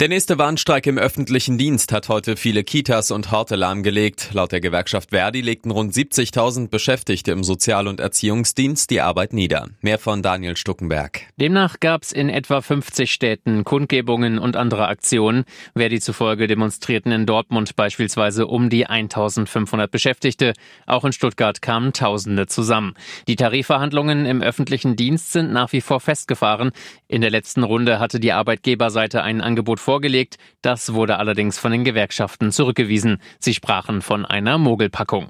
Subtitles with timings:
[0.00, 4.30] Der nächste Warnstreik im öffentlichen Dienst hat heute viele Kitas und Horte lahmgelegt.
[4.32, 9.68] Laut der Gewerkschaft Verdi legten rund 70.000 Beschäftigte im Sozial- und Erziehungsdienst die Arbeit nieder.
[9.80, 11.22] Mehr von Daniel Stuckenberg.
[11.36, 15.44] Demnach gab es in etwa 50 Städten Kundgebungen und andere Aktionen.
[15.76, 20.52] Verdi zufolge demonstrierten in Dortmund beispielsweise um die 1.500 Beschäftigte.
[20.86, 22.94] Auch in Stuttgart kamen Tausende zusammen.
[23.28, 26.72] Die Tarifverhandlungen im öffentlichen Dienst sind nach wie vor festgefahren.
[27.08, 30.36] In der letzten Runde hatte die Arbeitgeberseite einen Angebot vorgelegt.
[30.62, 33.18] Das wurde allerdings von den Gewerkschaften zurückgewiesen.
[33.38, 35.28] Sie sprachen von einer Mogelpackung.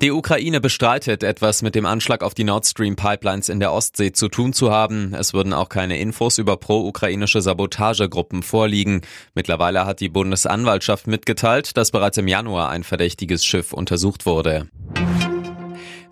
[0.00, 4.12] Die Ukraine bestreitet, etwas mit dem Anschlag auf die Nord Stream Pipelines in der Ostsee
[4.12, 5.12] zu tun zu haben.
[5.12, 9.02] Es würden auch keine Infos über pro-ukrainische Sabotagegruppen vorliegen.
[9.34, 14.68] Mittlerweile hat die Bundesanwaltschaft mitgeteilt, dass bereits im Januar ein verdächtiges Schiff untersucht wurde.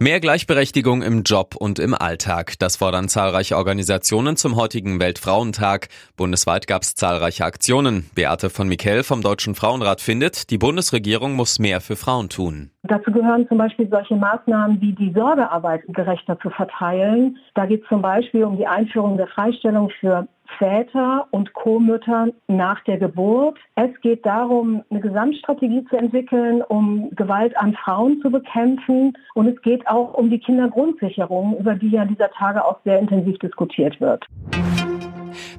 [0.01, 2.53] Mehr Gleichberechtigung im Job und im Alltag.
[2.61, 5.89] Das fordern zahlreiche Organisationen zum heutigen Weltfrauentag.
[6.17, 8.09] Bundesweit gab es zahlreiche Aktionen.
[8.15, 12.71] Beate von Mikel vom Deutschen Frauenrat findet, die Bundesregierung muss mehr für Frauen tun.
[12.85, 17.37] Dazu gehören zum Beispiel solche Maßnahmen wie die Sorgearbeit gerechter zu verteilen.
[17.57, 22.83] Da geht es zum Beispiel um die Einführung der Freistellung für Väter und Co-Mütter nach
[22.85, 23.59] der Geburt.
[23.75, 29.13] Es geht darum, eine Gesamtstrategie zu entwickeln, um Gewalt an Frauen zu bekämpfen.
[29.35, 33.39] Und es geht auch um die Kindergrundsicherung, über die ja dieser Tage auch sehr intensiv
[33.39, 34.25] diskutiert wird.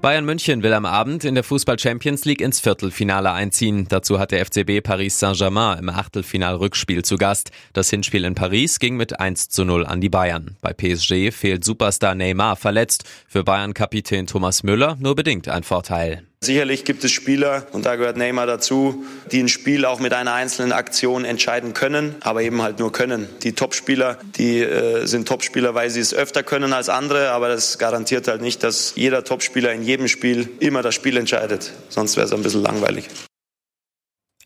[0.02, 3.86] Bayern München will am Abend in der Fußball Champions League ins Viertelfinale einziehen.
[3.90, 7.52] Dazu hat der FCB Paris Saint-Germain im Achtelfinal-Rückspiel zu Gast.
[7.74, 10.56] Das Hinspiel in Paris ging mit 1 zu 0 an die Bayern.
[10.62, 13.04] Bei PSG fehlt Superstar Neymar verletzt.
[13.28, 16.29] Für Bayern-Kapitän Thomas Müller nur bedingt ein Vorteil.
[16.42, 20.34] Sicherlich gibt es Spieler, und da gehört Neymar dazu, die ein Spiel auch mit einer
[20.34, 23.28] einzelnen Aktion entscheiden können, aber eben halt nur können.
[23.44, 27.78] Die Topspieler, die äh, sind Topspieler, weil sie es öfter können als andere, aber das
[27.78, 31.74] garantiert halt nicht, dass jeder Topspieler in jedem Spiel immer das Spiel entscheidet.
[31.90, 33.10] Sonst wäre es ein bisschen langweilig.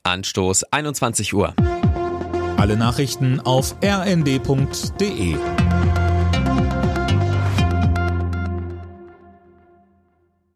[0.01, 1.53] Anstoß 21 Uhr.
[2.57, 5.35] Alle Nachrichten auf rnd.de